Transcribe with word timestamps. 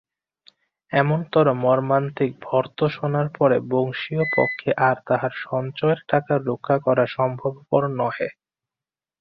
এমনতরো 0.91 1.51
মর্মান্তিক 1.63 2.31
ভর্ৎসনার 2.41 3.27
পরে 3.37 3.57
বংশীর 3.71 4.21
পক্ষে 4.35 4.69
আর 4.87 4.95
তাহার 5.07 5.33
সঞ্চয়ের 5.45 5.99
টাকা 6.07 6.33
রক্ষা 6.41 6.77
করা 6.85 7.05
সম্ভবপর 7.15 7.81
নহে। 7.99 8.29